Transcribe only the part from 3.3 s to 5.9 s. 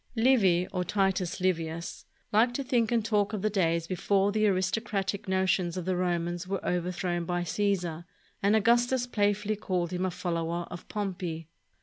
of the days before the aristocratic notions of